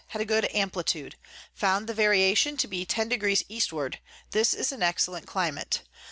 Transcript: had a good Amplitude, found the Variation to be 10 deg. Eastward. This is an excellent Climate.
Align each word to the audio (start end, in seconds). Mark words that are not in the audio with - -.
had 0.07 0.19
a 0.23 0.25
good 0.25 0.45
Amplitude, 0.51 1.15
found 1.53 1.85
the 1.85 1.93
Variation 1.93 2.57
to 2.57 2.67
be 2.67 2.87
10 2.87 3.09
deg. 3.09 3.37
Eastward. 3.49 3.99
This 4.31 4.55
is 4.55 4.71
an 4.71 4.81
excellent 4.81 5.27
Climate. 5.27 5.83